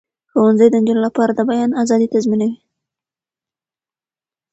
ښوونځي 0.31 0.67
د 0.69 0.75
نجونو 0.81 1.01
لپاره 1.07 1.31
د 1.35 1.39
بیان 1.49 1.71
آزادي 1.81 2.07
تضمینوي. 2.13 2.57